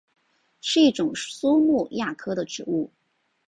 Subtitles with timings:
[0.61, 2.91] 是一种苏木亚科的植物。